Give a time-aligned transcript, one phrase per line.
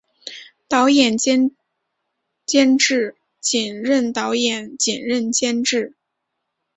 [0.67, 1.55] 导演兼
[2.47, 5.95] 监制仅任导演仅任监制